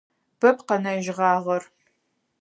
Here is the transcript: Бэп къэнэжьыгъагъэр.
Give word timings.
Бэп 0.39 0.57
къэнэжьыгъагъэр. 0.67 1.63